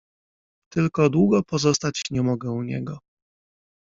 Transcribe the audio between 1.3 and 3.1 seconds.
pozostać nie mogę u niego.